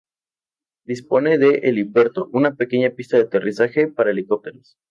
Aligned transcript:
Dispone 0.83 1.37
de 1.37 1.59
helipuerto, 1.61 2.27
una 2.33 2.55
pequeña 2.55 2.89
pista 2.89 3.17
de 3.17 3.25
aterrizaje 3.25 3.87
para 3.87 4.09
helicópteros. 4.09 4.79